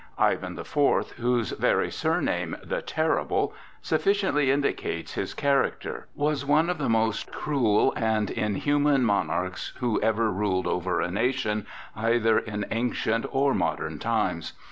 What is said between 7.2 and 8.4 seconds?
cruel and